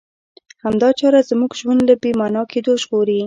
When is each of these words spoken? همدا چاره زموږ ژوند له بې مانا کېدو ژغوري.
همدا 0.63 0.89
چاره 0.99 1.19
زموږ 1.29 1.51
ژوند 1.59 1.81
له 1.89 1.95
بې 2.01 2.11
مانا 2.19 2.43
کېدو 2.51 2.71
ژغوري. 2.81 3.19